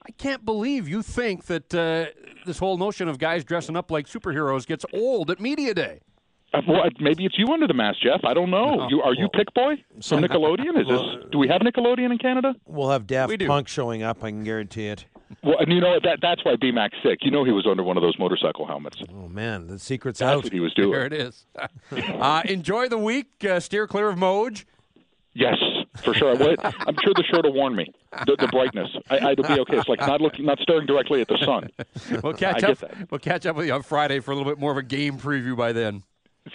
I 0.07 0.11
can't 0.11 0.45
believe 0.45 0.87
you 0.87 1.01
think 1.01 1.45
that 1.45 1.73
uh, 1.73 2.05
this 2.45 2.59
whole 2.59 2.77
notion 2.77 3.07
of 3.07 3.17
guys 3.17 3.43
dressing 3.43 3.75
up 3.75 3.89
like 3.89 4.05
superheroes 4.05 4.67
gets 4.67 4.85
old 4.93 5.31
at 5.31 5.39
media 5.39 5.73
day. 5.73 5.99
Uh, 6.55 6.61
well, 6.67 6.83
maybe 6.99 7.25
it's 7.25 7.37
you 7.37 7.47
under 7.51 7.67
the 7.67 7.73
mask, 7.73 7.99
Jeff. 8.01 8.21
I 8.23 8.33
don't 8.33 8.49
know. 8.49 8.75
No. 8.75 8.87
You, 8.89 9.01
are 9.01 9.13
you 9.13 9.27
Pick 9.29 9.53
Boy 9.53 9.75
from 10.07 10.21
Nickelodeon? 10.21 10.79
Is 10.79 10.87
this? 10.87 11.31
Do 11.31 11.37
we 11.37 11.47
have 11.47 11.61
Nickelodeon 11.61 12.11
in 12.11 12.17
Canada? 12.17 12.55
We'll 12.65 12.89
have 12.89 13.07
Daft 13.07 13.45
Punk 13.45 13.67
showing 13.67 14.03
up. 14.03 14.23
I 14.23 14.29
can 14.29 14.43
guarantee 14.43 14.87
it. 14.87 15.05
Well, 15.43 15.57
and 15.59 15.71
you 15.71 15.81
know 15.81 15.99
that 16.03 16.19
that's 16.21 16.45
why 16.45 16.55
BMAC's 16.55 16.95
sick. 17.03 17.19
You 17.21 17.31
know 17.31 17.43
he 17.43 17.51
was 17.51 17.65
under 17.69 17.83
one 17.83 17.97
of 17.97 18.03
those 18.03 18.17
motorcycle 18.19 18.65
helmets. 18.67 19.01
Oh 19.11 19.27
man, 19.27 19.67
the 19.67 19.79
secret's 19.79 20.19
that's 20.19 20.37
out. 20.37 20.43
what 20.43 20.53
he 20.53 20.59
was 20.59 20.73
doing. 20.73 20.91
There 20.91 21.05
it 21.05 21.13
is. 21.13 21.45
uh, 21.91 22.43
enjoy 22.45 22.89
the 22.89 22.97
week. 22.97 23.27
Uh, 23.43 23.59
steer 23.59 23.87
clear 23.87 24.09
of 24.09 24.17
Moj. 24.17 24.65
Yes, 25.33 25.55
for 26.01 26.13
sure. 26.13 26.31
I'm 26.31 26.95
sure 27.03 27.13
the 27.13 27.23
shirt 27.29 27.43
will 27.43 27.53
warn 27.53 27.75
me. 27.75 27.91
The, 28.25 28.37
the 28.39 28.47
brightness, 28.47 28.87
I, 29.09 29.33
will 29.33 29.43
be 29.43 29.59
okay. 29.61 29.77
It's 29.77 29.89
like 29.89 29.99
not 29.99 30.21
looking, 30.21 30.45
not 30.45 30.59
staring 30.59 30.85
directly 30.85 31.19
at 31.19 31.27
the 31.27 31.37
sun. 31.43 31.69
We'll 32.23 32.33
catch 32.33 32.63
up. 32.63 32.77
We'll 33.11 33.19
catch 33.19 33.45
up 33.45 33.57
with 33.57 33.65
you 33.65 33.73
on 33.73 33.83
Friday 33.83 34.21
for 34.21 34.31
a 34.31 34.35
little 34.35 34.49
bit 34.49 34.59
more 34.59 34.71
of 34.71 34.77
a 34.77 34.83
game 34.83 35.17
preview 35.17 35.57
by 35.57 35.73
then. 35.73 36.03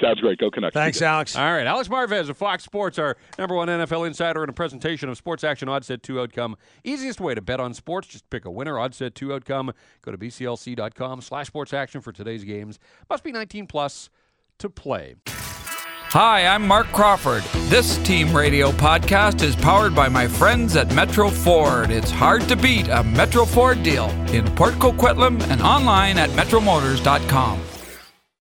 Sounds 0.01 0.21
great. 0.21 0.39
Go 0.39 0.51
Canucks. 0.51 0.73
Thanks, 0.75 1.03
Alex. 1.03 1.35
All 1.37 1.53
right. 1.53 1.67
Alex 1.67 1.89
Marvez 1.89 2.29
of 2.29 2.37
Fox 2.37 2.65
Sports, 2.65 2.99
our 2.99 3.17
number 3.39 3.57
one 3.57 3.69
NFL 3.69 4.07
insider, 4.07 4.43
and 4.43 4.51
a 4.51 4.53
presentation 4.53 5.09
of 5.09 5.17
Sports 5.17 5.43
Action 5.43 5.69
Odds 5.69 5.89
Set 5.89 6.03
2 6.03 6.21
Outcome. 6.21 6.57
Easiest 6.85 7.21
way 7.21 7.35
to 7.35 7.41
bet 7.41 7.59
on 7.59 7.75
sports, 7.75 8.07
just 8.07 8.29
pick 8.31 8.45
a 8.45 8.51
winner. 8.51 8.79
Odds 8.79 8.99
Set 8.99 9.15
2 9.17 9.35
Outcome. 9.35 9.73
Go 10.03 10.13
to 10.13 10.19
bclc.com 10.19 11.21
slash 11.23 11.49
sports 11.49 11.73
action 11.73 12.01
for 12.01 12.13
today's 12.13 12.45
games. 12.45 12.79
Must 13.09 13.25
be 13.25 13.33
19 13.33 13.67
plus 13.67 14.11
to 14.59 14.71
play. 14.71 15.17
Hi, 15.27 16.47
I'm 16.47 16.67
Mark 16.67 16.87
Crawford. 16.89 17.45
This 17.69 17.97
Team 17.99 18.35
Radio 18.35 18.73
podcast 18.73 19.43
is 19.43 19.55
powered 19.55 19.95
by 19.95 20.09
my 20.09 20.27
friends 20.27 20.75
at 20.75 20.93
Metro 20.93 21.31
Ford. 21.31 21.91
It's 21.91 22.11
hard 22.11 22.43
to 22.49 22.57
beat 22.57 22.89
a 22.89 23.05
Metro 23.05 23.45
Ford 23.45 23.83
deal 23.85 24.11
in 24.33 24.45
Port 24.57 24.75
Coquitlam 24.75 25.41
and 25.51 25.63
online 25.63 26.19
at 26.19 26.31
metromotors.com. 26.31 27.61